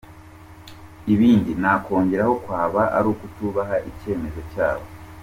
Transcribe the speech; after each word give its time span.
Ibindi 1.13 1.51
nakongeraho 1.61 2.33
kwaba 2.43 2.81
ari 2.97 3.07
ukutubaha 3.13 3.75
icyemezo 3.89 4.41
cyabo. 4.51 4.85